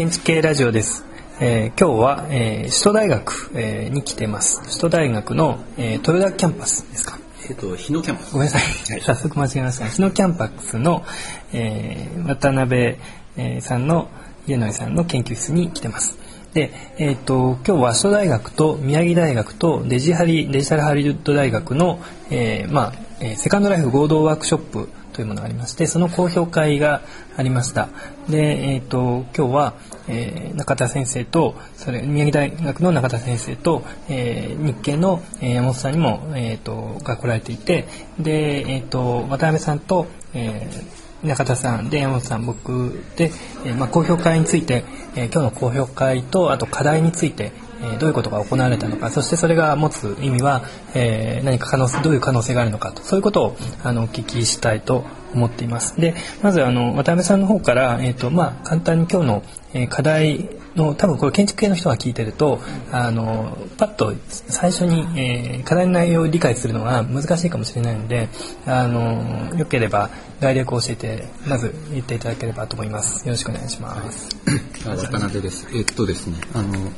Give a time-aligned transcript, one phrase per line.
[0.00, 1.04] 建築系ラジオです。
[1.42, 4.62] えー今日は、えー首都大学、えーに来てます。
[4.62, 7.18] 首都大学の、えー豊田キャンパスですか？
[7.50, 8.32] えっ、と、日野キャンパス。
[8.32, 9.00] ごめんなさい。
[9.02, 9.84] 早速間違えました。
[9.88, 11.04] 日野キャンパスの、
[11.52, 12.96] えー渡辺、
[13.36, 14.08] えーさんの、
[14.46, 16.18] 家野井さんの研究室に来てます。
[16.54, 24.88] で、えっ、と、今日は首都大学と宮城大学とデジハリ、デジタルハリウッド大学の、えーまあ、えーセカンドライフ合同ワークショップ
[25.20, 27.02] というものがありまして、その公表会が
[27.36, 27.90] ありました。
[28.30, 29.74] で、えっ、と、今日は、
[30.08, 37.86] えー中田先生と、それ、宮城大学の中田先生と、えー日経の、えー山本さんにも、えっ、と、が来られていて、
[38.18, 43.30] で、えっ、と、渡辺さんと、えー中田さんで山本さん僕で、
[43.66, 44.84] えーまあ、公表会について、
[45.16, 47.52] えー今日の公表会とあと課題について、
[47.82, 50.62] えどういうことが行われたのかそしてそれが持つ意味は、
[50.94, 56.00] え何か可能性どういう可能性があるのかとそういうことをあのお聞きしたいと思っています。
[56.00, 62.60] でまずあの渡辺さんの方から、えーとまあ、簡単に今日の、え課題の多分これ建築系の人が聞いてると
[62.92, 68.28] あのパッと最初に、えー課題の内容を理解するのが難しいかもしれないので
[68.66, 73.26] あのよければ概略を教えてまず言っていただければと思います。
[73.26, 74.28] よろしくお願いします、
[74.86, 75.68] あ渡辺です。
[75.74, 76.90] えっとですね、あの、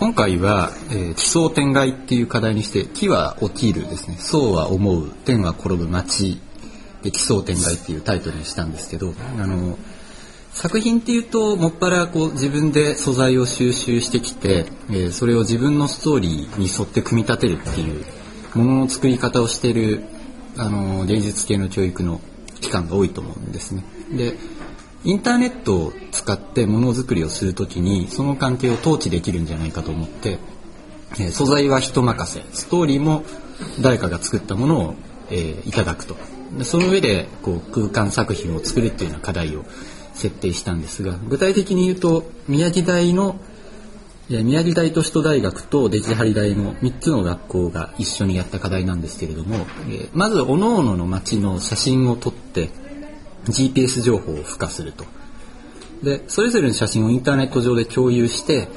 [0.00, 6.40] 今回は、えー、奇想天外っていう課題にして、木は起きるですね、層は思う、天は転ぶ町
[7.02, 9.76] で奇想天外っていうタイトルにしたんですけど、あの、
[10.52, 18.02] 作品っていうと、もっぱらこう自分で素材を収集してきて、えーそれを自分のストーリーに沿って組み立てるっていう
[18.54, 20.04] ものの作り方をしてる、
[20.56, 22.22] あの、芸術系の教育の
[22.62, 23.84] 機関が多いと思うんですね。
[24.16, 24.38] で、
[25.04, 30.38] インターネットを使ってものづくりをするときにその関係を統治できるんじゃないかと思って、
[31.12, 33.24] えー素材は人任せストーリーも
[33.80, 34.94] 誰かが作ったものを、
[35.30, 36.16] えーいただくと。
[36.56, 39.64] でその上でこう空間作品を作るっていうような課題を
[40.14, 43.36] 設定したんですが具体的に言うと宮城大の
[44.28, 52.70] 宮城大と首都大学とデジハリ大の3つの学校が一緒にやった課題なんですけれども、えーまず各々の町の写真を撮って
[53.46, 55.04] GPS 情報を付加すると。
[56.02, 58.68] で、それぞれの写真をインターネット上で共有して、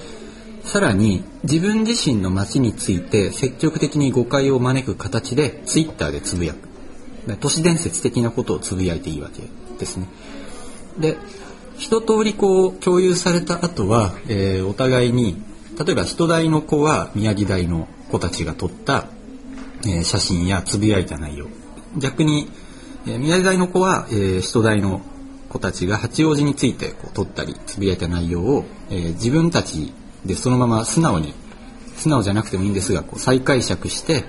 [0.63, 6.73] さらに自分自身の街について積極的に誤解を招く形で Twitter でつぶやく。
[7.39, 9.43] 都市伝説的なことをつぶやいていいわけ
[9.77, 10.07] ですね。
[10.99, 11.17] で、
[11.77, 15.41] 一通りこう共有された後は、えーお互いに、
[15.83, 19.07] 例えば人大の子は宮城大の子たちが撮った、
[19.85, 21.47] えー写真やつぶやいた内容。
[21.97, 22.49] 逆に、
[23.05, 25.01] え宮城大の子は、えー、首都大の
[25.49, 29.93] 子たちが八王子についてこう撮ったりつぶやいた内容を、えー自分たち
[30.25, 31.33] でそのまま素直に
[31.97, 34.23] 素直じゃなくてもいいんですがこう再解釈して、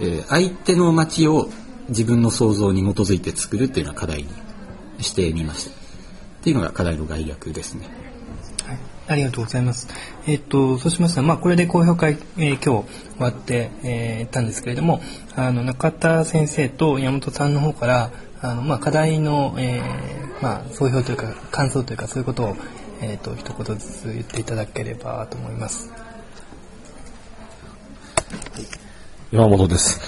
[0.00, 1.48] えー相手の街を
[1.88, 4.28] 自分の想像に基づいて作るっていうような課題に
[5.00, 5.70] してみました。
[5.70, 5.74] っ
[6.42, 7.88] ていうのが課題の概略ですね、
[9.06, 9.86] ありがとうございます。
[10.26, 12.84] えっと、そうしましたら、まあ、これで公表会、えー今日終
[13.18, 15.02] わって、えーたんですけれども、
[15.36, 18.10] あの、中田先生と山本さんの方から、
[18.40, 22.56] あの、まあ、課題の、えーまあ、総評というか、感想というか、そういうことを、
[23.02, 25.90] えっと、一言ずつ言っていただければと思います。
[29.32, 30.00] 山本です。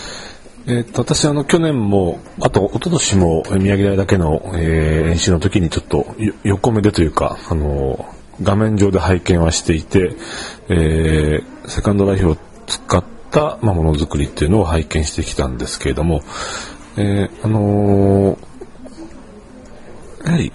[0.67, 8.07] えーっと、私、あの、去年も、あと、一昨年も、え宮城大だけの、えー練習の時にちょっと、よ横目でというか、あの、
[8.43, 10.17] 画面上で拝見はしていて、
[10.69, 12.37] えーセカンドライフを
[12.69, 13.03] 使っ
[13.33, 16.23] た、まあ、ものづくりっていうのを拝見してきたんですけれども、
[16.97, 18.57] えーあのー
[20.27, 20.53] やはり、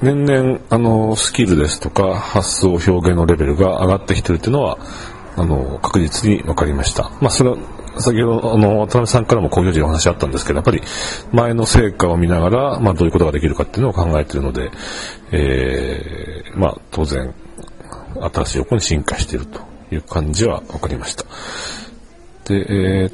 [0.00, 4.78] 年々、あの、スキルですとか、発想、表現のレベルが上がってきてるっていうのは、
[5.36, 7.10] あの、確実に分かりました。
[7.20, 7.56] まあ、それは、
[7.98, 10.82] 先ほど、あの、渡辺さんからも工業時のお話あったんですけど、やっぱり、
[11.32, 14.70] 前の成果を見ながら、まあ、どういうことができるかっていうのを考えているので、
[15.30, 17.34] えーまあ、当然、
[18.32, 21.24] 新しい横に進化しているという感じは分かりました。
[22.44, 23.12] で、えーっ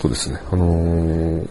[0.00, 1.48] とですね、あのー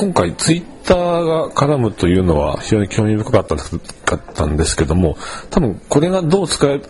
[0.00, 5.18] 今回ツイッターが絡むというのは非常に興味深かったんですかったんですけども、
[5.50, 6.80] 多分これがどう使え、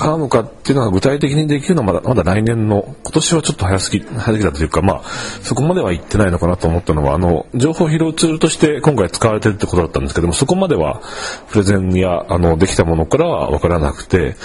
[0.00, 5.02] 絡むかっていうのが具体的にできるのはまだまだ来年の、今年はちょっと早すぎ、早すぎたというか、まあ、
[5.42, 11.02] そこまでは言ってないのかなと思ったのは、あの、情報拾うツールとして今回使われてるってことだったんですけども、そこまでは
[11.50, 14.36] プレゼンや、あの、できたものからは分からなくて、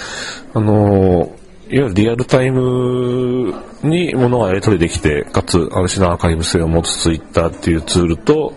[0.52, 1.32] あの、
[1.68, 3.52] いわゆるリアルタイム
[3.82, 8.54] に物がやり取りできて、かつ、ある種のアーカイブ性を持つツイッターっていうツールと、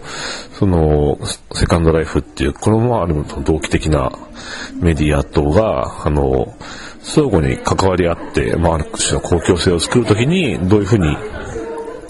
[0.54, 1.18] その、
[1.54, 4.12] セカンドライフっていう、これもある同期的な
[4.76, 6.54] メディアとが、あの、
[7.10, 11.18] 相互に関わり合って、まあ、ある種の公共性を作るときに、どういうふうに、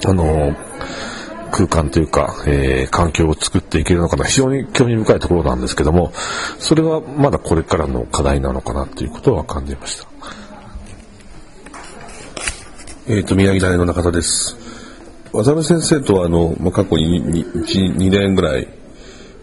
[0.05, 0.53] あの、
[1.51, 6.11] 空間というか、えー、環境を作っていけるのかな非常に興味深いところなんですけども
[6.59, 10.07] それはまだこれからの課題なのかなということは感じました。
[13.07, 14.55] えっ、ー、と宮城大の中田です。
[15.33, 18.67] 渡辺先生とはあの、まあ、過去に 2, 2年ぐらい、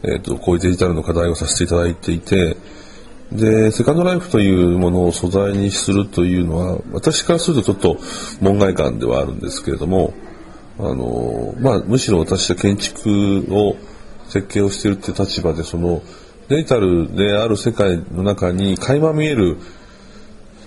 [0.05, 2.57] えーと、こういうデジタルの課題をさせていただいていて
[3.33, 7.99] でセカンドライフというものを素材にするというのは私からするとちょっと
[8.41, 10.15] 門外漢ではあるんですけれども
[10.79, 13.77] あの、まあ、むしろ私は建築を
[14.29, 16.03] 設計をしているという立場でその
[16.49, 19.59] デジタルである世界の中に垣間見える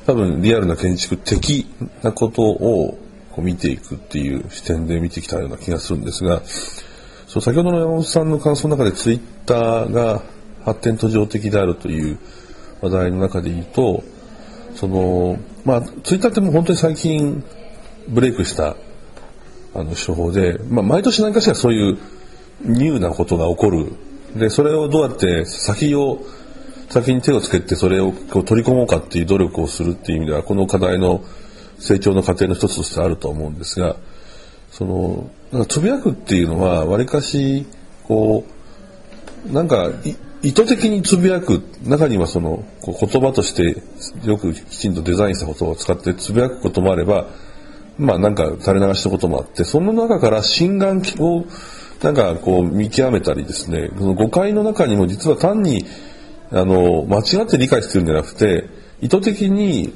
[0.06, 1.65] 多分リアルな建築的
[2.03, 2.97] なことを
[3.31, 6.41] こう見ていくっていう視点で見てきたような気がするんですが
[7.27, 10.23] そう先ほどの山本さんの感想の中でツイッターが
[10.65, 12.19] 発展途上的であるという
[12.81, 14.03] 話題の中で言うと
[14.75, 17.43] そのまあツイッターってもう本当に最近
[18.07, 18.75] ブレイクした
[19.75, 21.97] あの手法で、まあ、毎年何かしらそういう
[22.61, 23.93] ニューなことが起こる。
[24.35, 26.19] でそれをどうやって先を
[26.89, 31.23] 先に手をつけてそれをこう取り込もうかっていう努力をするっていう意味ではこの課題の
[31.79, 33.95] 成長の過程の一つとしてあると思うんですが
[34.71, 37.65] そのなんかつぶやくっていうのはわりかし
[38.03, 38.43] こ
[39.49, 39.89] うなんか
[40.41, 43.83] 意図的につぶやく中にはそのこう言葉として
[44.24, 47.27] よくきちんとデザインした言葉を使ってつぶやくこともあれば
[47.97, 51.45] まあなんか垂れ流したこともあってその中から心眼を
[52.01, 55.86] なんかこう見極めたりですねその誤解の中にも実は単に
[56.51, 58.69] あの間違って理解してるんじゃなくて
[59.01, 59.94] 意図的に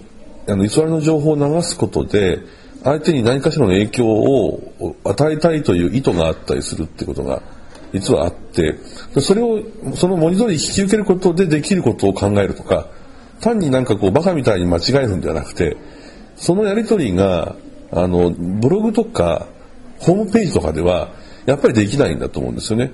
[0.48, 2.40] あの偽りの情報を流すことで
[2.84, 7.42] 相手に何かしらの影響を与えたいという意図があったりするってことが
[7.94, 8.78] 実はあって
[9.22, 9.62] それを
[9.96, 12.88] その文字通り引き受けることでできることを考えるとか
[13.40, 15.78] 単になんかこうバカみたいに間違えるんではなくて
[16.36, 17.56] そのやり取りが
[17.92, 19.48] あのブログとか
[20.00, 21.14] ホームページとかでは
[21.46, 22.92] やっぱりできないんだと思うんですよね。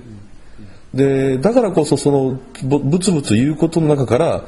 [0.92, 4.44] でだからこそそのブツブツ言うことの中から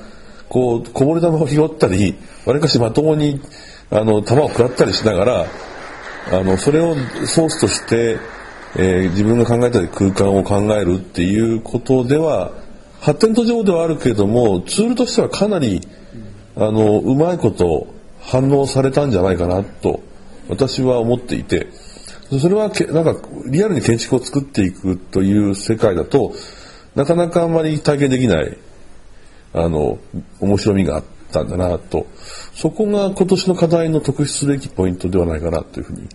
[0.49, 3.41] こうこぼれ球を拾ったりわりかしまともに
[3.91, 5.47] あの球を食らったりしながら
[6.31, 6.95] あのそれを
[7.27, 8.19] ソースとして、
[8.77, 12.53] えー、自分が考えたり空間を考えるっていうことでは
[13.01, 15.81] 発展途上ではあるけれどもツールとしてはかなり
[16.57, 17.87] あのうまいこと
[18.21, 20.01] 反応されたんじゃないかなと
[20.49, 21.69] 私は思っていて。
[22.39, 26.33] それはなんかリアルに建築を作っていくという世界だと
[26.95, 28.57] なかなかあんまり体験できない
[29.53, 29.99] あの
[30.41, 32.07] 面白みがあったんだなと。
[32.55, 36.09] そこが今年の課題の特筆すべきポイントではないかなというふうに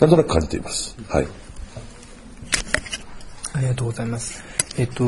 [0.00, 0.96] なんとなく感じています。
[1.08, 1.26] はい、
[3.54, 4.42] ありがとうございます。
[4.76, 5.04] えっと、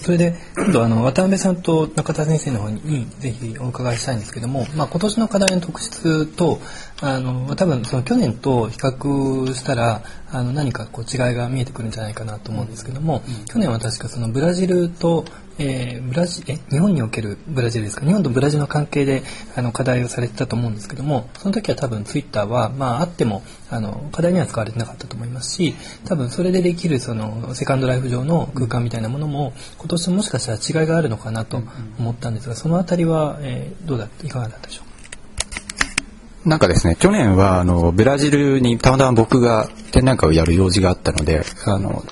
[0.00, 6.60] それで今度あの渡辺さんと中田先生の方にぜひお伺いしたいんですけども、まあ、今年の課題の特質と
[7.00, 15.24] あの多分その去年と比較したらあの何かこう違いが見えてくるんじゃないかなと思うんですけども、去年は確かそのブラジルと
[15.58, 18.04] えー、ブラジえ日本におけるブラジルですか？
[18.04, 19.22] 日本とブラジルの関係で
[19.56, 31.62] あの課題をされてたと思うんですけどもその時は多分ツイッターは、まあ、あってもあの課題には使われてなかったと思いますし多分それでできるそのセカンドライフ上の空間みたいなものも今年もしかしたら違いがあるのかなと
[31.98, 34.84] 思ったんですがその辺りは、えー、どうだいかがだったでしょう？
[34.84, 42.04] かなんかですね、去年はあのブラジルにたまたま僕が展覧会をやる用事があったので、あの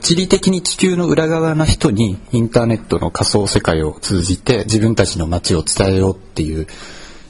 [0.00, 6.66] 地理的に地球の裏側の人にインターネットの仮想世界を通じて自分たちの街を伝えようっていう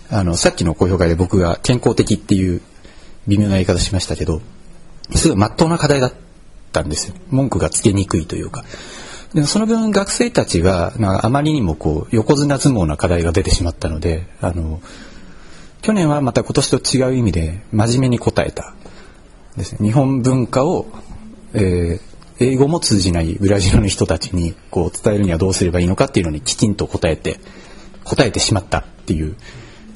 [0.09, 2.62] あのさっきの公表会で僕が健康的っていう
[3.26, 4.41] 微妙な言い方しましたけど
[5.15, 6.12] すごい真っ当な課題だっ
[6.73, 7.17] たんですよ。
[7.29, 8.65] 文句がつけにくいというか
[9.35, 14.81] でその分学生たちがあまりにもこう横綱相撲な課題が出てしまったのであの
[15.83, 18.75] 去年はまた今年と違う意味で真面目に答えた
[19.57, 20.87] ですね日本文化を、
[21.55, 22.01] えー、
[22.41, 27.39] 英語も通じないブラジルの人たちにこう伝えるにはどうすればいいのかっていうのにきちんと答えて
[28.05, 29.37] 答えてしまったっていう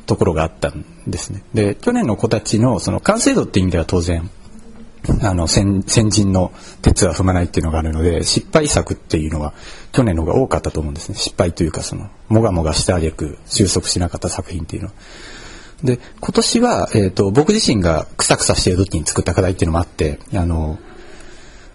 [0.07, 1.43] ところがあったんですね。
[1.55, 4.31] で去年の子たちのその完成度っていう意味では当然
[5.23, 9.52] あの先人の鉄は踏まないっていうのがあるので失敗作っていうのは
[9.92, 14.94] 去年の方が多かったと思うんですね失敗というかそのもがもがしたあげく収束しなかった作品っていうのは。
[15.82, 20.78] で今年は、えーと、僕自身がクサクサしている時に作った課題っていうのもあってあの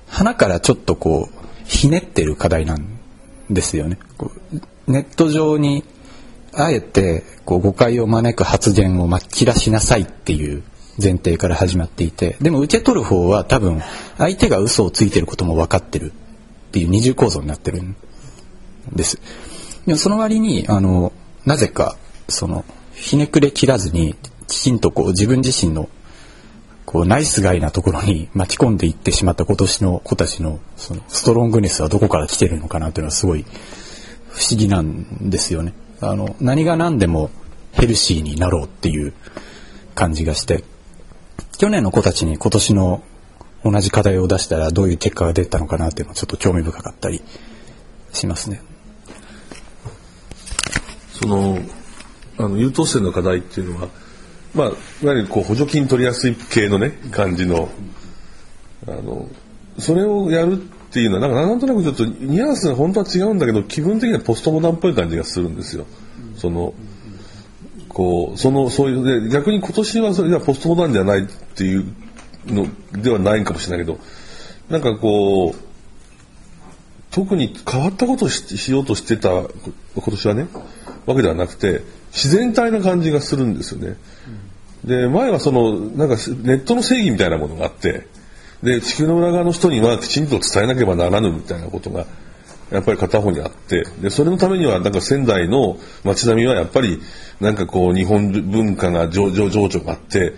[0.07, 2.87] 花からちょっとこうひねってる課題なん
[3.51, 3.99] ですよね。
[4.87, 5.83] ネット上に
[6.53, 10.63] あえてこう誤解を招く発言をまきらしなさいっていう
[11.01, 13.81] 前提から始まっていてでも受け取る方は多分
[14.17, 17.95] 相手が嘘をついてることも分かってるっていう二重構造になってるん
[18.93, 19.19] です。
[19.85, 21.13] でもその割にあの
[21.45, 24.15] なぜかそのひねくれ切らずに
[24.47, 25.89] きちんとこう自分自身の
[26.85, 33.45] こうナイスガイなところに 巻き込んでいってしまった今年の子たちのそのストロングネスはどこから来てるのかなというのはすごい
[34.29, 35.73] 不思議なんですよね。
[36.01, 37.29] あの何が何でも
[37.73, 39.13] ヘルシーになろうっていう
[39.95, 40.63] 感じがして
[41.59, 43.03] 去年の子たちに今年の
[43.65, 47.21] 同じ課題を出したらどういう結果が出たのかなっていうのはちょっと興味深かったり
[48.13, 48.61] しますね。
[51.11, 51.59] その
[52.37, 53.89] あの優等生の課題っていうのは、
[54.55, 57.67] まあ、いわゆるこう補助金取りやすい系のね感じの
[58.87, 59.27] あの
[59.79, 65.85] それをやるっていうのはなんかなんとなくちょっとニュアンスが本当は違うんだけど気分的にはポストモダンっぽい感じがするんですよ。
[66.37, 66.73] その
[67.89, 71.27] こうそのそういうで逆に今年はそれがポストモダンじゃない
[71.59, 71.93] っていう
[72.47, 73.99] のではないかもしれないけど
[74.69, 75.55] なんかこう
[77.11, 79.49] 特に変わったことをししようとしてた今
[79.93, 80.47] 年はね
[81.05, 81.81] わけではなくて
[82.13, 83.97] 自然体な感じがするんですよね。
[84.85, 88.07] で前はそのなんかネットの正義みたいなものがあって
[88.63, 92.05] で地球の裏側の人にはきちんと伝えなければならぬみたいなことが
[92.71, 97.01] やっぱり片方にあってでそれのためにはなんか仙台の街並みはやっぱり
[97.39, 100.33] なんかこう日本文化が情緒情緒があって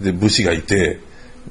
[0.00, 1.00] で武士がいて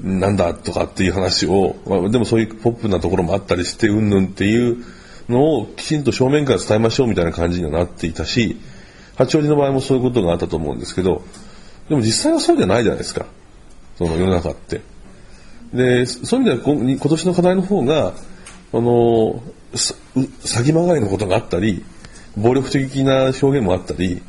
[0.02, 4.84] なんだとかっていう話を、まあ、でもそういうポップなところもあったりしてうんぬんっていう
[5.30, 8.58] のをきちんと正面から伝えましょうみたいな感じにはなっていたし
[9.16, 11.22] 八王子の場合もそういうことがあったと思うんですけど
[11.90, 13.28] でも実際はそうじゃないじゃないですか
[13.98, 14.82] その世の中って。
[15.74, 18.14] でそういう意味では今年の課題の方が
[18.74, 19.42] あの
[19.74, 21.84] 詐欺まがいのことがあったり
[22.38, 24.22] 暴力的な表現もあったり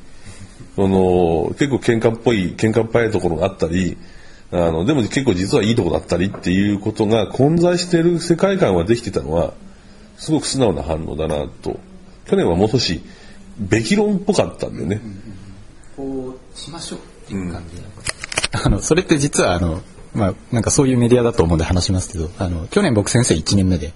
[0.77, 3.97] あの結構喧嘩っぽい喧嘩っ早いところがあったり
[4.51, 9.55] あのでも結構実はいいとこだったりっていうことが混在している世界観はできてたのは
[10.17, 11.79] すごく素直な反応だなと。
[12.27, 13.03] 去年はもう少し
[13.59, 15.01] べき論っぽかったんだよね。
[15.97, 17.77] こうしましょうっていう感じ、
[18.65, 19.81] あのそれって実はあの
[20.13, 23.93] まあなんかそういうメディアだと思うんで話しますけどあの去年僕先生1年目で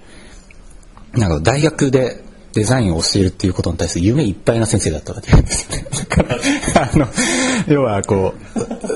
[1.19, 5.87] なんか大学でデザインを教えるっていうことに対する夢いっぱいな先生だったわけですね。
[5.91, 7.07] だからあの
[7.69, 8.35] 要はこ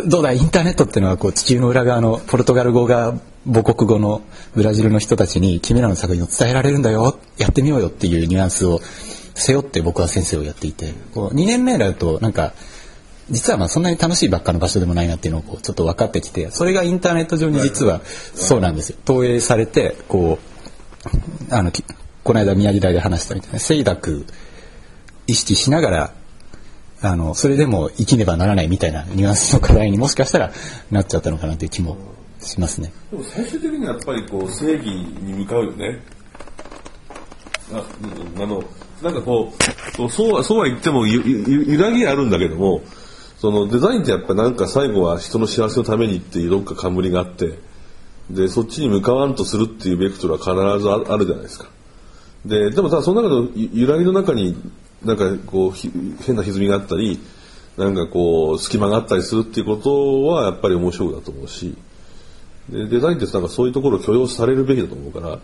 [0.04, 3.14] うどうだインターネットっていうのはこう地球の裏側のポルトガル語が
[3.46, 4.22] 母国語の
[4.54, 8.80] ブラジルの人たちに君らの作品を伝えられるんだよやってみようよっていうニュアンスを
[9.34, 12.52] 背負って僕は先生をやっていてこう2年目だとなんか
[13.30, 20.38] 実はまあそんなに楽しいばっかの場所でもないなっていうのをこうちょっと分かってきてそれがインターネット上に実はそうなんですよ投影されてこ
[21.50, 21.72] うあの
[22.24, 24.26] この間宮城大で話したみたいな清濁
[25.26, 26.14] 意識しながら
[27.02, 30.52] あのそれでも生きねばならないみたいなニュアンスの課題にもしかしたら
[30.90, 31.96] なっちゃったのかなという気も
[32.38, 32.92] しますね。
[33.10, 36.00] でも最終的にはやっぱりこう正義に向かうよね。
[37.72, 37.84] あ
[38.36, 38.62] あの
[39.02, 39.52] なんかこ
[39.98, 42.82] うそうはそうは言ってもゆゆ揺らぎあるんだけども
[43.38, 47.58] そのデザインってやっぱなんか最後は人の幸せのためにっていうどっか冠があって
[48.30, 50.50] でそっちに向かわんとするっていうベクトルは必
[50.80, 51.66] ずあるじゃないですか。
[52.46, 54.56] ででもただその中のゆ揺らぎの中に
[55.04, 55.72] なんかこう
[56.22, 57.20] 変な歪みがあったり
[57.76, 61.76] なんかこう隙間があったりするっていうことはやっぱり面白いだと思うし
[62.68, 65.38] でデザインってなんかそういうところを許容されるべきだと思うから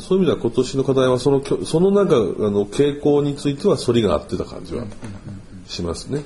[0.00, 4.86] そういう意味では今年の課題はそのきょそのなんかあの傾向については反りが合ってた感じは
[5.66, 6.22] しますね。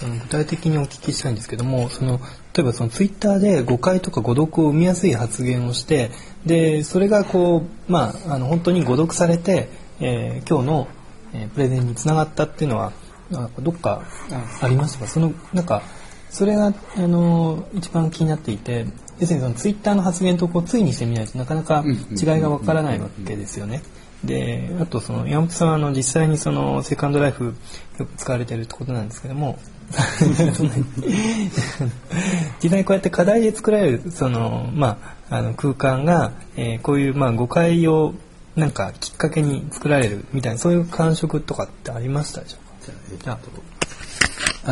[0.00, 2.20] 具体的にお聞きしたいんですけどもその
[2.54, 6.10] 例えばそのツイッターで誤解とか誤読を生みやすい発言をして
[6.48, 9.68] でそれがこう、まあ、あの本当に誤読されて、
[10.00, 10.88] えー今日の、
[11.32, 12.92] えープレゼンにつながったっていうのは
[13.30, 14.02] なんかどっか
[14.32, 15.06] あありましたか？
[15.06, 15.82] そのなんか
[16.30, 18.86] それがあの一番気になっていて
[19.20, 23.82] 要するにそのツイッターの発言とこう対にしてみないとなかなか違いがわからないわけですよね。
[24.24, 27.44] であとその山本さんはあの実際にそのセカンドライフ
[27.98, 29.58] よく使われてるってことなんですけども
[32.62, 34.98] 実際にこうやって課題で作られるその、ま
[35.30, 38.14] あ、あの空間が、えーこういう、まあ、誤解を
[38.56, 43.18] なんかきっかけに作られるみたいなそういう感触とかってありましたでしょうか？
[43.24, 43.38] じゃあ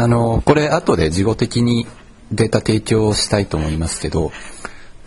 [0.02, 1.86] あのこれ後で事後的に
[2.32, 4.32] データ提供したいと思いますけど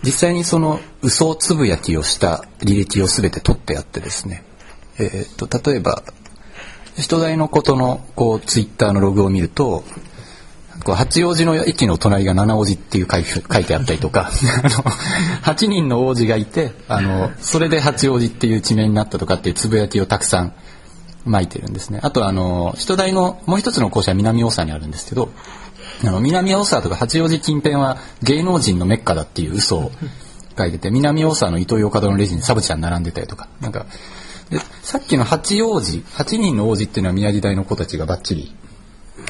[0.01, 4.43] 実際にその嘘つぶやきをした履歴を全て取ってあってですね、
[4.97, 6.03] えー、と例えば
[6.99, 9.83] 人代のことのこうツイッターのログを見ると
[10.83, 13.17] こう八王子の駅の隣が七王子っていう書
[13.59, 14.29] いてあったりとか
[15.43, 20.53] 8人の王子がいてあのそれで八王子っていう地名になったとかっていうつぶやきをたくさん
[21.25, 21.99] 巻いてるんですね。
[22.01, 25.29] あとあの人代のもう一つの校舎は南大沢にあるんですけど
[26.05, 29.91] あの南大沢とか八王子近辺は芸能人のメッカだっていう嘘を
[30.57, 33.85] 書いてて南大沢のイトーヨーカドーのレジにサブちゃん並んでたりとかなんか
[34.49, 38.55] でさっきの八王子8人の王子っていうのは宮城大の子たちがバッチリ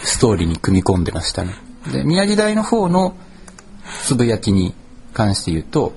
[0.02, 1.56] ストーリーに組み込んでましたね
[1.92, 3.16] で宮城大の方の
[4.04, 4.74] つぶやきに
[5.14, 5.94] 関して言うと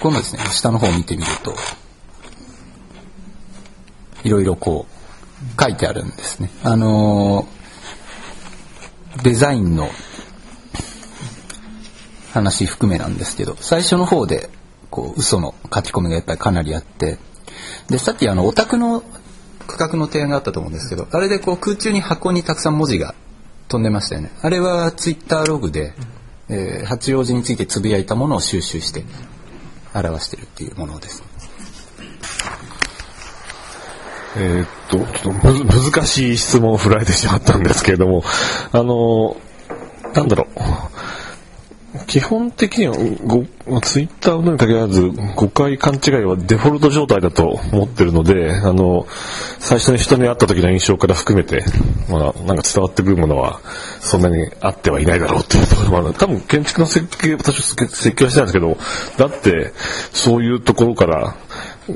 [0.00, 1.54] このですね下の方を見てみると
[4.24, 6.48] いろいろこう書いてあるんですね。
[6.62, 7.64] あのー
[9.22, 9.88] デザインの
[12.32, 14.50] 話含めなんですけど最初の方で
[14.90, 17.18] こう嘘の書き込みがやっぱりかなりあって
[17.88, 19.02] でさっきあのオタクの
[19.66, 23.14] 区画の提案があったと思うんですけどあれでこう空中に箱にたくさん文字が
[23.68, 25.94] 飛んでましたよねあれはツイッターログで、
[26.48, 29.04] えー八王子についてつぶやいたものを収集して
[29.94, 31.22] 表してるっていうものです
[34.36, 38.24] えーっと、ちょっとむず難しい質問を振られてしまったんですけれども、
[38.72, 39.36] あの、
[40.12, 40.60] なんだろう。
[42.06, 43.44] 基本的にはご、
[43.80, 49.06] ツイッターのに限らず、誤解勘違いはデフォルト状態だと思ってるので、あの、
[49.60, 51.64] 最初に人に会った時の印象から含めて、
[52.10, 53.60] まあ、なんか伝わってくるものは、
[54.00, 56.14] そんなにあってはいないだろうっていうところもある。
[56.14, 58.86] 多分建築の設計、私は設計はしてないんです
[59.16, 59.72] けど、だって、
[60.12, 61.36] そういうところから、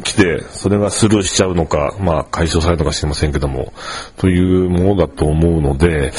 [0.03, 3.73] 来て、それがスルーしちゃうのか、まあ解消されるのか知りませんけども、
[4.19, 6.13] というものだと思うので、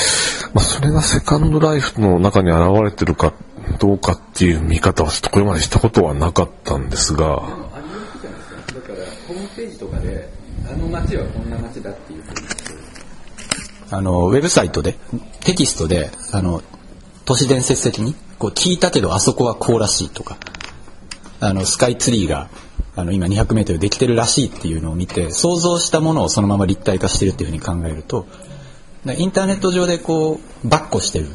[0.53, 3.33] まあそれがセカンドライフの中に現れてるか
[3.77, 7.45] どうかっていう見方はちょっとこれまでしたことはなかったんですが、だから
[9.27, 10.29] ホームページとかで
[10.67, 12.23] あの街はこんな街だっていう
[13.91, 14.95] あのウェブサイトで
[15.41, 16.61] テキストであの
[17.25, 20.38] 都市伝説的にこう聞いたけどあそこはこうらしいとか
[21.39, 22.49] あのスカイツリーが
[22.95, 28.27] あの今200メートルできてるらしいっていうのを見て想像したものをそのまま立体化してるっていうふうに考えると
[29.05, 31.27] インターネット上でこうバッコしてる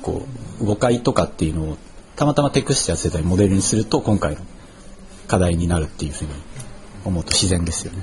[0.00, 1.76] こう誤解とかっていうのを
[2.16, 4.42] たまたまテクスチャー世代モデルにすると今回の
[5.26, 6.30] 課題になるっていうふうに
[7.04, 8.02] 思うと自然ですよね。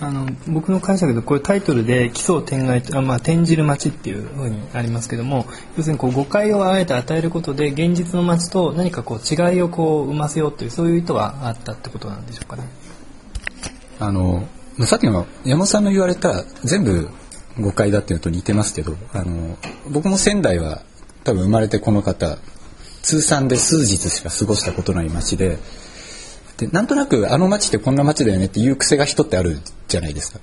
[0.00, 12.64] あの僕の解釈でこれタイトルで奇想天外あ、まあ、転じる街っていうふうにありますけども要するにこう誤解をあえて与えることで現実の街と何かこう違いをこう生ませようというそういう意図はあったってことなんでしょうかね。
[14.00, 14.48] あの
[14.80, 17.08] さっきの山本さんの言われた全部
[17.60, 19.56] 誤解だっていうのと似てますけどあの
[19.90, 20.82] 僕も仙台は
[21.24, 22.38] 多分生まれてこの方
[23.02, 25.58] 通算で数日しか過ごしたことない街で
[26.56, 29.58] でなんとなくあの街ってこんな街だよねっていう癖が人ってある
[29.88, 30.38] じゃないですか。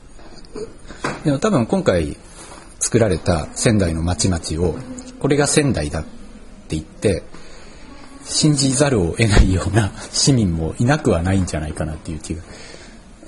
[1.24, 2.18] でも多分今回
[2.80, 4.76] 作られた仙台の町々を
[5.20, 6.10] これが仙台だって
[6.76, 7.24] 言って
[8.24, 12.36] 信じざるを得ないような市民もいなくはないんじゃないかなっていう気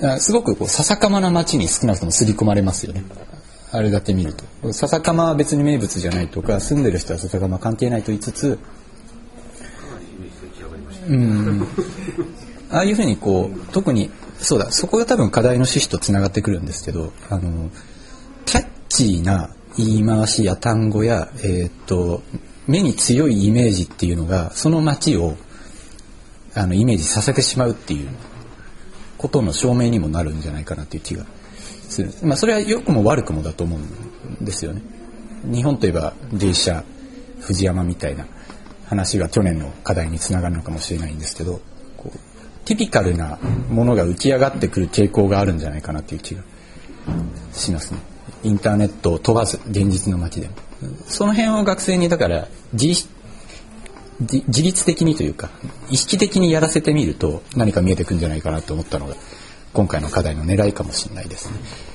[0.02, 3.04] がすごくこう笹かまな町に少なくとも刷り込まれますよね
[3.74, 4.72] あれだけ見ると。
[4.72, 8.60] 笹かまは別に名物じゃないとか住んでる人は笹かま関係ないと言いつつ
[11.10, 11.68] うん。
[12.70, 17.72] ああいうふうにこう特にそうだそこが多分課題の趣旨とつながってくるんですけどあの
[18.46, 22.22] キャッチーな言い回しや単語や、えーっと
[22.68, 25.36] 目に強いイメージっていうのがその街を
[26.54, 28.10] あのイメージさせてしまうっていう
[29.18, 31.26] ことの証明にもなるんじゃないかなっていう気が。
[31.94, 34.82] する、まあ、それは良くも悪くもだと思うんですよね。
[35.46, 36.84] 日本といえば芸者
[37.40, 38.26] 藤山みたいな
[38.86, 41.60] 話が去年の課題につながるのかもしれないんですけど
[41.98, 42.18] こう
[42.66, 43.38] ティピカルな
[43.70, 46.44] ものが浮き上がってくる傾向があるんじゃないかなっていう気が
[47.54, 48.00] しますね。
[48.44, 50.54] インターネットを問わず現実の街でも。
[51.08, 55.50] その辺を学生にだから自自自律的にというか
[55.90, 59.16] 意識的にやらせてみると何か見えてくるんじゃないかなと思ったのが
[59.74, 61.94] 今回の課題の狙いかもしれないですね。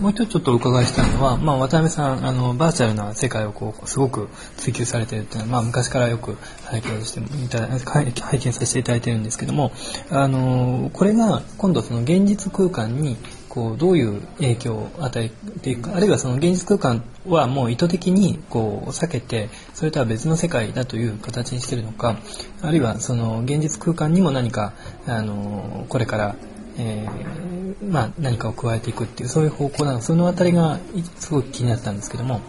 [0.00, 9.72] もう一つちょっとお伺いしたいのは、まあ、渡辺さんあのバーチャルな世界をこうすごく追求されているというのは、まあ、昔からよく拝見していた拝見させていただいてるんですけども
[10.10, 13.16] あのこれが今度その現実空間に
[13.54, 15.28] こうどういう影響を与え
[15.60, 22.18] ていくかあるいはその現実空間はもう意図的にこう避けてそれとは別の世界だという形にしてるのか
[22.62, 24.74] あるいはその現実空間にも何か
[25.06, 26.36] あのこれから
[26.76, 30.00] えーまあ、何かを加えていくっていうそういう方向なの。
[30.00, 30.78] そのあたりが
[31.18, 32.40] すごく気になったんですけども。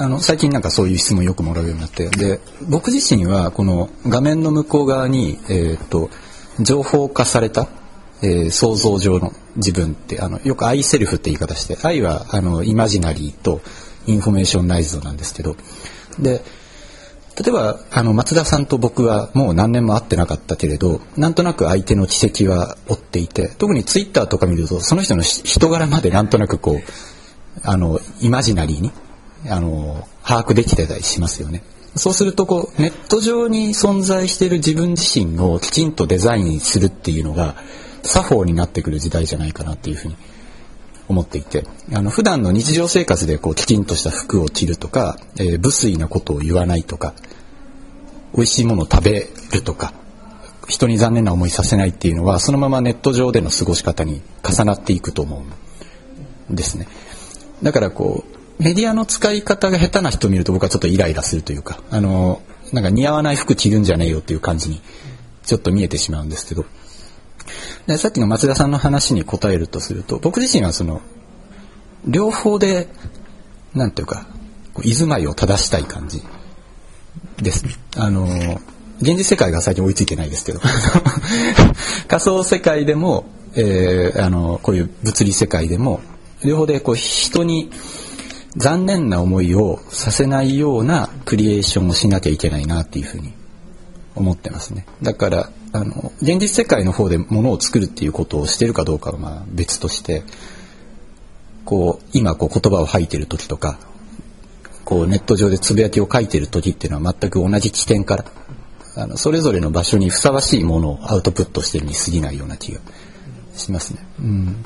[0.00, 6.08] あの最近なんかそういう質問よくもらうようになってで僕自身はこの画面の向こう側に、えー、と
[6.60, 7.66] 情報化された、
[8.22, 13.60] えー想像上の自分ってあのよく「i-self」って言い方して「i」はあの imaginary と
[14.06, 15.56] informationized なんですけど。
[16.20, 16.42] で
[17.38, 26.80] 例えばあの松田さんと僕はもう何年も会ってなかったけれどなんとなく相手の軌跡は追っていて特にツイッターとか見るとその人の人柄までなんとなくこう
[27.62, 28.90] あのイマジナリーに
[29.48, 31.62] あの把握できてたりしますよね。
[31.94, 37.56] そうするとこうネット上に存在している自分自身をきちんとデザインするっていうのが
[38.02, 40.16] 作法になってくる時代じゃないかなっていうふうに
[41.08, 47.14] 思っていてあの普段の日常生活でこうきちんとした服を着るとか、えー、無粋なことを言わないとか
[48.34, 49.92] 美味しいものを食べるとか
[50.68, 55.42] 人に残念な思いさせないっていうのはそのままネット上での過ごし方に重なっていくと思
[56.48, 56.86] うんですね。
[57.62, 58.24] だからこ
[58.58, 62.42] うメディアの使い方が下手な人を見ると僕はちょっとイライラするというかあの
[62.72, 64.82] なんか似合わない服着るんじゃねえよっていう感じに
[65.44, 66.66] ちょっと見えてしまうんですけど
[67.86, 71.00] でさっきの松田さんの話に答えるとすると僕自身はその
[72.06, 72.88] 両方で
[73.74, 74.26] なんていうか
[74.84, 76.22] 居住まいを正したい感じ
[77.42, 77.64] です。
[77.96, 78.26] あの
[79.00, 80.60] 現実世界が最近追いついてないですけど
[82.08, 86.00] 仮想世界でも、えー、あのこういう物理世界でも
[86.44, 87.70] 両方でこう人に
[88.56, 93.32] 残念な思いをさせないようなクリエーションをしなきゃいけないなっていうふうに
[94.18, 100.22] 思ってますねだからあの現実世界の方でものを作るっていうことをしてるかどうかはまあ別として
[101.64, 103.78] こう今こう言葉を吐いてる時とか
[104.84, 108.24] こうネット上でつぶやきを書いてる時っていうのは全く同じ起点から
[108.96, 112.80] あのそれぞれの場所にふさわしいものをアウトプットしてるに過ぎないような気が
[113.54, 114.06] しますね。
[114.18, 114.64] うん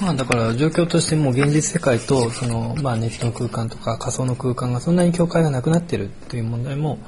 [0.00, 6.98] まあだから状況としても現実世界とそのまあネットの空間とか仮想の空間がそんなに境界がなくなってるという問題も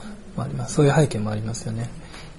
[0.42, 0.74] あります。
[0.74, 1.88] そういう背景もありますよね。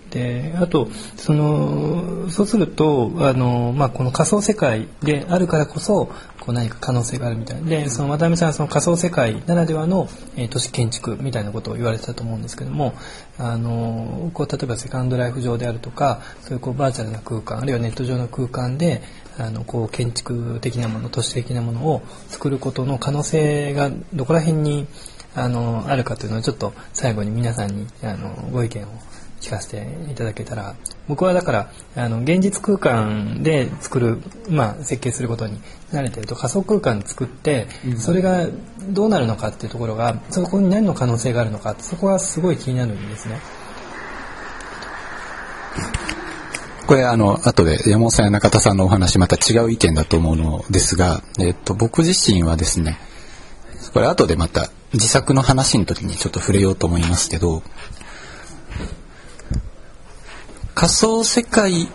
[0.10, 6.06] であとそのそうするとあの、まあ、この仮想世界であるからこそ
[6.40, 12.94] こう何か可能性があるみたいでその渡辺さんはその仮想世界ならではの、えー、都市建築みたいなことを言われてたと思うんですけども
[13.38, 19.02] あのこう例えばセカンドライフ上であるとかそういうこうバーチャルな空間あるいはネット上の空間で
[19.38, 24.88] あのこう建築的なもの都市的なものを作ることの可能性がどこら辺に
[25.38, 28.88] あのあるかというのをちょっと最後に皆さんにあのご意見を
[29.40, 30.76] 聞かせていただけたら
[31.08, 34.18] 僕はだからあの現実空間で作る、
[34.50, 38.48] まあ、設計することに慣れてると仮想空間作ってそれが
[38.90, 43.40] どうなるのかっていうところがそこに何の可能性があるのかそこはすごい気になるんですね。
[46.88, 52.98] これあの後で山本さんや中田さんのお話また違う意見だと思うのですが、えっと、僕自身はですね
[53.94, 57.62] これ後でまた自作の話の時にちょっと触れようと思いますけど
[60.76, 61.90] 仮想世界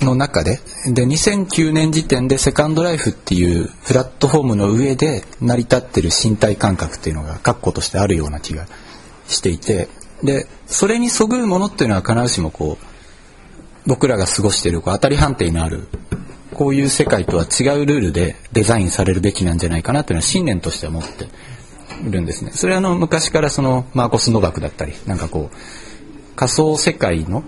[0.00, 0.60] の中で
[0.92, 8.66] で2009年時点でセカンドライフっていうプラットフォームの上で成り立ってる身体感覚っていうのが確固としてあるような気が
[9.26, 9.88] していて
[10.22, 12.86] でそれにそぐうものっていうのは必ずしもこう
[13.86, 15.88] 僕らが過ごしているこう当たり判定のある
[16.54, 21.28] こういう世界とは違うルールでデザインされるべきなんじゃないかなっていうのは信念としては思って。
[22.02, 22.52] るんですね。
[22.52, 25.56] それはあの昔からそのマーコス・ノバクだったりなんかこう
[26.36, 27.44] 仮想世界の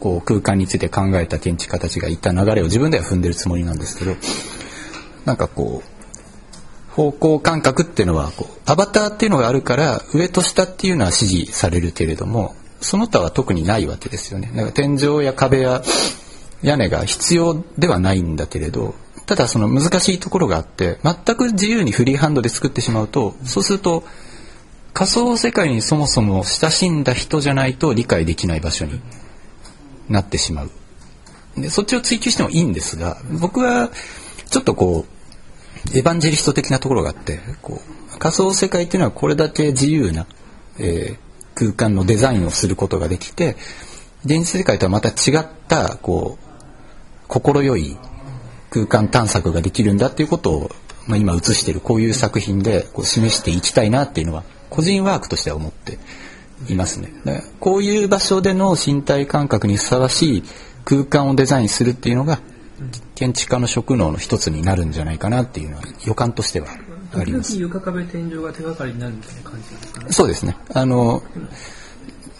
[0.00, 4.16] こう空間について考えた建築家たちがいた流れを自分では踏んでるつもりなんですけど
[5.24, 14.50] なんかこう方向感覚っていうのはこうアバターっていうのがあるから上と下っていうのは指示されるけれどもその他は特にないわけですよね。
[14.54, 15.82] だから天井や壁や
[16.62, 18.94] 屋根が必要ではないんだけれど
[19.26, 24.04] ただその難しいところがあって全く自由にフリーハンドで作ってしまうとそうすると
[24.92, 29.00] 仮想世界にそもそも親しんだ人じゃないと理解できない場所に
[30.08, 30.70] なってしまう。
[31.56, 33.90] でそっちを追求してもいいんですが僕は
[34.50, 35.06] ちょっとこ
[35.94, 37.80] うエヴァンジェリスト的なところがあってこ
[38.14, 40.26] う仮想世界っていうのはこれだけ自由な、
[40.78, 41.18] えー、
[41.54, 43.56] 空間のデザインをすることができて
[44.24, 47.96] 現実世界とはまた違ったこう快い
[48.72, 50.70] 空間探索ができるんだっていうことを、
[51.06, 55.98] まあ、今映しているこういう作品でこう示していきたいなっていうのは個人ワークとしては思って
[56.68, 57.12] いますね。
[57.60, 60.42] こういう場所での身体感覚にふさわしい
[60.86, 62.40] 空間をデザインするっていうのが
[63.14, 66.68] 建築家の職能の一つになるんじゃないかなっていうのは予感としては
[67.14, 67.56] あります。
[67.58, 70.06] 床壁天井が手がかりになるみたいな感じですかね？
[70.12, 70.56] そうですね。
[70.72, 71.22] あの、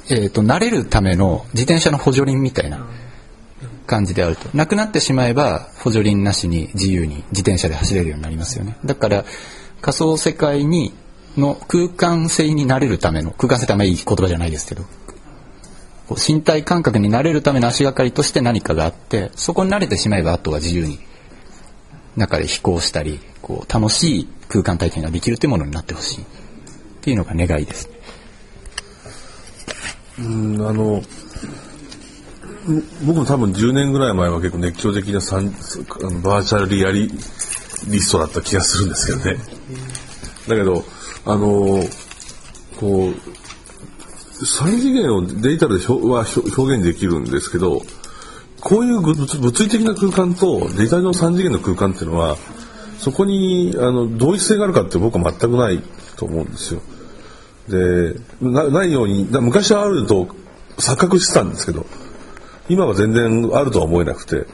[0.08, 2.86] えっ、ー、と慣れるための自転車の補助輪みたいな
[3.86, 4.48] 感じであると。
[4.54, 8.76] なくなってしまえば補助輪なしに自由に自転車で走れるようになりますよね。
[8.84, 9.24] だから
[9.80, 10.94] 仮想世界に
[11.36, 14.84] の空間性になれるための空間性ってあんまりいい言葉じゃないですけど
[16.16, 20.98] 身体感覚になれるための足がかりとして何かがあってそこに慣れてしまえばあとは自由に
[22.16, 26.24] 中で飛行したりこう楽しい空間体験ができるというものになってほしいっ
[27.00, 27.88] ていうのが願いです。
[30.18, 31.02] うんあの
[33.04, 35.54] 僕も多分10年ぐらい前は結構熱狂的なサン
[36.02, 37.08] あのバーチャルリアリ
[37.88, 39.36] リストだった気がするんですけどね。
[40.48, 40.84] だけど
[41.24, 41.84] あの
[42.78, 47.82] こう3次元をデジタルでは表現できるんですけど
[48.60, 49.26] こういう物
[49.64, 52.36] 理的な空間とデジタルの3次元の空間っていうのは
[52.98, 55.82] そこにあの同一性があるかって僕は全くない
[56.16, 56.82] と思うんですよ。
[57.68, 60.28] でなないように昔はあると
[60.78, 61.86] 錯覚してたんですけど
[62.72, 64.46] 今は全然あるとは思えなくて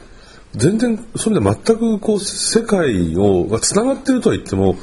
[0.55, 4.75] 全然それで全くこう世界をがつながってるとは言っても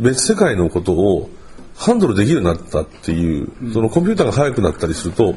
[0.00, 1.30] 別世界のことを
[1.76, 5.34] ハンドルできるようになったっていう、そのコンピューターが速くなったりすると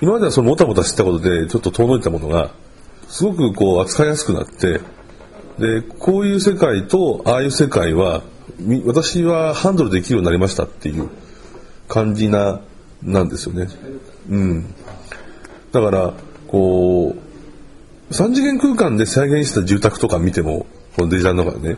[0.00, 2.50] 今まではそのもたもたしてたことでちょっと遠のいたものが
[3.08, 4.80] すごくこう扱いやすくなって
[5.58, 8.22] でこういう世界とああいう世界は
[8.58, 11.08] み私はハンドルできるようになりましたっていう
[11.88, 12.60] 感じな
[13.02, 13.68] なんですよね。
[14.28, 14.74] うん、
[15.72, 16.14] だから
[16.56, 17.14] こ
[18.10, 20.66] う3次元空間で再現した住宅とか見ても
[20.96, 21.76] このデジタルの中でね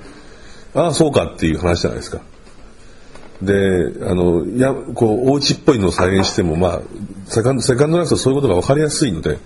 [0.74, 2.20] ああそうかっていう話じゃないですか。
[3.42, 3.54] で
[4.04, 6.80] あのやこうお家っぽいのを再現してもまあ
[7.26, 9.38] セカンドセカンドライフとそういうことが分かりやすいので、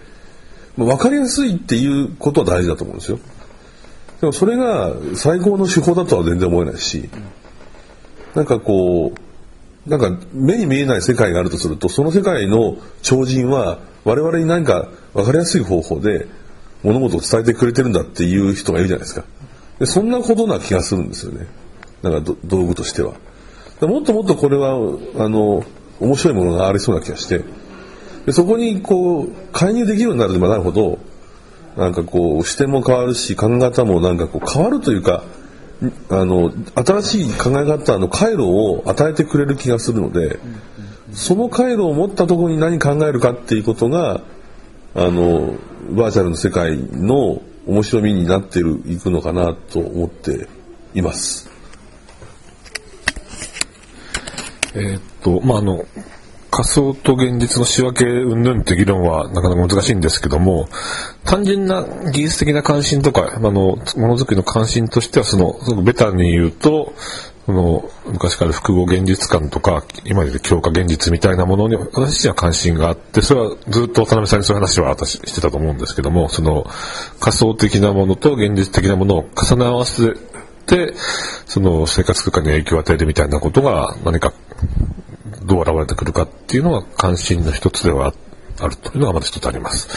[0.76, 3.18] まあ、分かりやすいっていうことは大事だと思うんですよ。
[4.20, 7.08] でもそれが最高の手法だとは全然思えないし、
[8.34, 9.12] なんかこ
[9.86, 16.26] うなんか目に見えない世界があるとするとその世界の超人は我々に何か分かりやすい方法で
[16.82, 19.24] 物事を伝えてくれてるんだっていう人がいるじゃないですか。
[19.78, 21.46] でそんなことな気がするんですよね。
[22.02, 23.14] なんか道具としては。
[23.80, 24.74] もっともっとこれは
[25.16, 25.64] あの
[26.00, 27.42] 面白いものがありそうな気がして
[28.26, 30.98] でそこにこう介入できるようになるまなるほど
[31.76, 35.24] なんかこう視点も変わるし考え方もなんかこう変わるというか
[36.10, 40.38] あの新しい考え方の回路を与えてくれる気がするので
[41.14, 44.22] その回路を持ったところに何考えるかっていうことが
[44.94, 45.54] あの
[45.96, 50.48] バーチャルの世界の面白みになっていくのかなと思って
[50.94, 51.50] います。
[54.74, 55.84] えっと、まあ、あの、
[56.50, 60.68] 仮想と現実の仕分け云々って議論はなかなか難しいんですけども、
[61.24, 66.92] 単純な技術的な関心とか、あの、ものづくりの関心としては、その、すごくベタに言うと、
[67.46, 76.64] その、昔から複合現実感とか、今で言う強化現実みたいなものに、私自身は関心があって、それはずっと渡辺さんにそういう話は私してたと思うんですけども、その、
[77.18, 80.14] 仮想的なものと現実的なものを重ね合わせ
[80.66, 80.94] て、
[81.46, 84.32] その生活空間に影響を与えるみたいなことが何か
[85.44, 88.14] どう現れてくるかっていうのが関心の一つでは
[88.60, 89.88] あるというのがまず一つあります。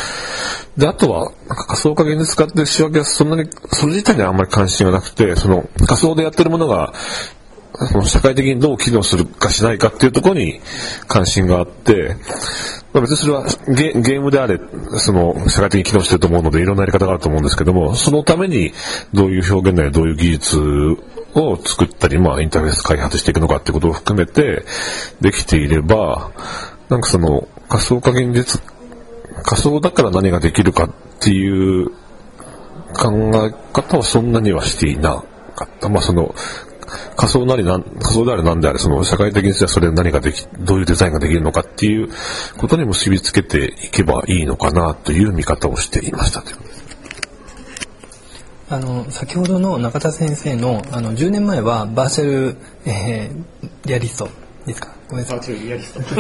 [0.78, 6.94] で、あとは、仮想化現実化って仕分けはそんなに、それ自体にはあんまり関心がなくて、その仮想でやってるものが、
[7.90, 10.62] その社会的にどう機能するかしないかっていうところに
[11.08, 12.16] 関心があって、
[12.94, 14.60] まあ、別にそれはゲゲームであれ、
[14.98, 18.72] その社会的に機能してると思うのでいろんなやり方があると思うんですけども、そのために
[19.14, 20.60] どういう表現なりどういう技術
[21.34, 24.64] を作ったり、まあインターフェース開発していくのかってことを含めて
[25.20, 26.32] できていれば、
[26.88, 28.62] なんかその仮想化現実、
[29.44, 31.90] 仮想だから何ができるかっていう
[32.94, 33.12] 考
[33.46, 35.22] え方はそんなにはしていな
[35.56, 35.90] かった。
[35.90, 36.34] まあその
[37.16, 42.10] 仮想なりなん、仮想であれなんであれ、その社会的にはそれ何ができ、どういうデザインができるのかっていう
[42.58, 46.58] ことにも結びつけていけばいいのかなという見方をしていましたという。
[48.68, 53.46] あの先ほどの中田先生のあの10年前はバーチャル、えー
[53.86, 54.30] リアリスト
[54.66, 54.90] ですか？
[55.10, 55.38] ごめんなさい。
[55.40, 56.00] バーチャルリアリスト。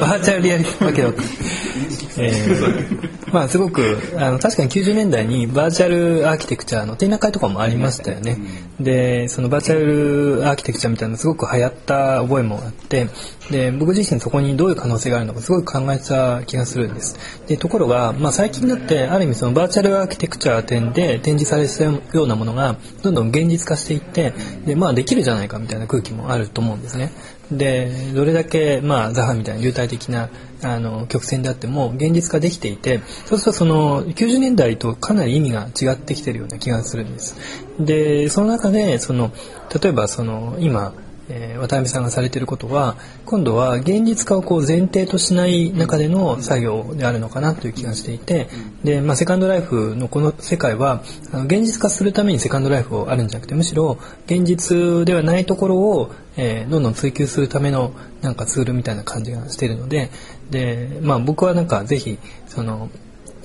[0.00, 0.84] バーチャルリアリスト。
[0.84, 1.08] だけど、
[2.18, 8.38] えー まあすごくあの確かに90年代にバーチャルアーキテクチャの展覧会とかもありましたよね、
[8.80, 13.08] でそのバーチャルアーキテクチャみたいなのすごく流行った覚えもあって
[13.50, 17.16] で僕自身そこにどういう可能性があるのかすごく考えてた気がするんです。
[17.46, 21.84] でところが、まあ、最近になってある意味そのバーチャルアーキテクチャ展で展示されてた
[22.16, 24.32] ようなものがどんどん現実化していって
[24.64, 27.12] で、まあ、できるじゃないかみたいな空気もあると思うんですね
[27.50, 30.28] でどれだけ、まあ、ザハみたいな流体的な
[30.62, 37.36] あの曲線であっても現実化できていてそうするとその90年代とかなり意味が違ってきてるような気がするんです。
[37.78, 39.32] でその中でその
[39.82, 40.92] 例えばその今
[41.28, 48.48] えー渡辺さんがされていることは今度は現実化をこう前提としない中での作業であるのかなという気がしていて
[48.84, 60.10] で、まあ、セカンドライフのこの世界はあの現実化するためにセカンドライフをあるんじゃなくてむしろ現実ではないところを、えーどんどん追求するためのなんかツールみたいな感じがしているので
[60.50, 62.90] で、まあ、僕はなんかぜひその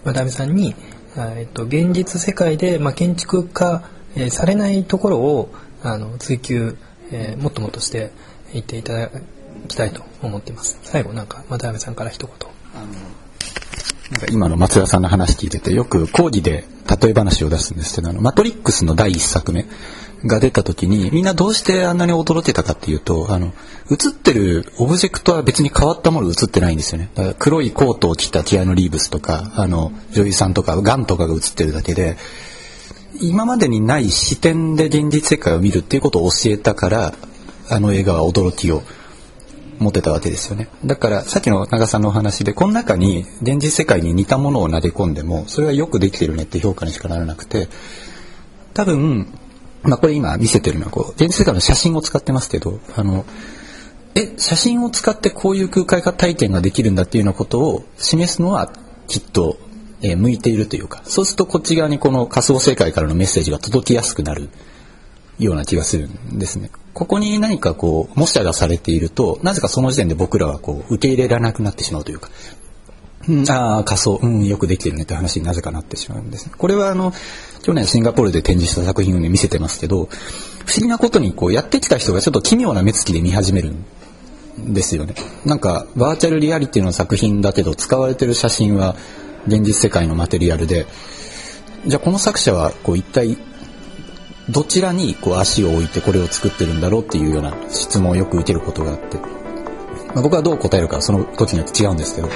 [0.03, 0.75] 渡辺さんに、
[1.15, 6.77] あえっと、現実世界で、まあ、建築化、えーされないところをあの追求、
[7.13, 8.11] えーもっともっとして
[8.53, 9.09] いっていただ
[9.67, 10.79] きたいと思っています。
[10.83, 12.35] 最後なんか渡辺さんから一言。
[14.11, 16.65] なんか今の松田さんの話聞いてて、よく講義で
[17.01, 19.65] 例え話を出すんですけど、あの、マトリックスの第一作目、
[20.25, 23.53] が出た時にみんなどうしてあんなに驚いてたかっていうとあの
[23.91, 27.09] 映ってるオブジェクトは別に変わったもの映ってないんですよね。
[27.13, 32.17] だから黒いコートを着たティアノ・リーブスとかあの女優さんとかガンとかが映ってるだけで
[33.21, 37.13] 今までにない視点で現実世界を見るっていうことを教えたから
[37.69, 38.81] あの映画は驚きを
[39.79, 40.69] 持てたわけですよね。
[40.85, 47.67] だからさっきの長さんのお話でこの中に現実世界に似たものを投げ込んでもそれはよくできてるねって評価にしかならなくて
[48.73, 49.27] 多分、
[49.83, 53.25] まあ、これ今見せてるのはこう現実世界の写真を使ってますけどあの
[54.15, 58.71] え写真を使ってこういう空間化体験ができるんだっていうようなことを示すのは
[59.07, 59.57] きっと、
[60.03, 64.49] え向いているというかそうするとこっち側にこの仮想世界からのメッセージが届きやすくなる
[65.39, 66.69] ような気がするんですね。
[66.93, 72.29] ここに何かこう模写がされているとなぜかその時点で僕らはこう受け入れられなくなってしまうというか、
[73.27, 76.53] うん、ああ仮想、うん、よくできてるねって話になぜかなってしまうんですね。
[76.55, 77.13] これはあの
[77.63, 80.05] 去年シンガポールで展示した作品をね見せてますけど
[80.65, 85.15] 不思議なことにこうやってきた人がちょっと奇妙な目つきで見始めるんですよね。
[85.45, 88.95] なんかバーチャルリアリティの作品だけど使われてる写真は
[89.47, 90.85] 現実世界のマテリアルで。
[91.85, 93.37] じゃあこの作者はこう一体
[94.49, 102.29] どちらにこう足を置いてこれを作ってるんだろうっていうような質問をよく受けることがあって、まあ、僕はどう答えるかその時によって違うんですけど。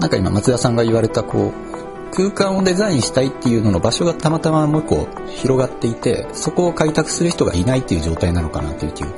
[0.00, 9.08] なんか今松田さんが言われたこう空間をデザインしたいっていうのの場所がたまたまもう一個広がっていてそこを開拓する人がいないっていう状態なのかなという気が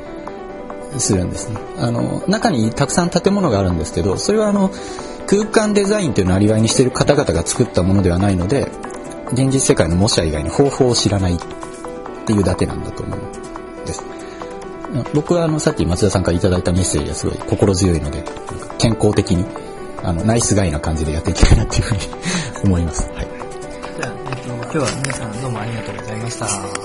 [0.99, 1.59] するんですね。
[1.79, 4.71] あの中にたくさん建物があるんですけどそれはあの
[5.29, 8.73] 空間デザインというのをアリバイにしている方々が作ったものではないので
[9.33, 11.39] 現実世界の模写以外に方法を知らないっ
[12.25, 14.03] ていうだけなんだと思うんです。
[15.13, 18.25] 僕はあのさっき松田さんからいただいたメッセージがすごい心強いので
[18.79, 19.45] 健康的に
[20.03, 22.01] あのナイスガイな感じでやっていきたいなっていうふうに
[22.65, 23.11] 思います。
[23.13, 23.27] はい
[24.01, 26.78] じゃあ、えっと、今日は皆さんどうもありがとうございました。